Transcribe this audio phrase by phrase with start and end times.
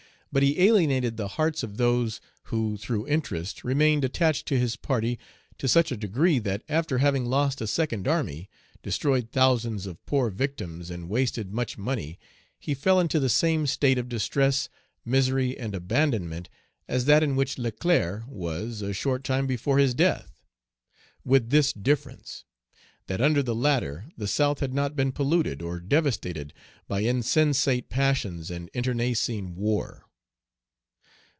[0.33, 5.19] But he alienated the hearts of those who through interest remained attached to his party
[5.57, 8.49] to such a degree that, after having lost a second army,
[8.81, 12.17] destroyed thousands of poor victims, and wasted much money,
[12.57, 14.69] he fell into the same state of distress,
[15.03, 16.47] misery, and abandonment
[16.87, 20.31] as that in which Leclerc was a short time before his death;
[21.25, 22.45] with this difference,
[23.07, 26.53] that under the latter the South had not been polluted or devastated
[26.87, 30.05] by insensate passions and internecine war.